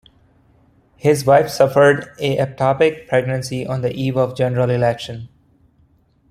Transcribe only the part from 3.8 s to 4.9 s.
the eve of the General